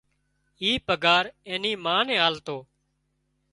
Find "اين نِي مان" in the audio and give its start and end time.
1.47-2.01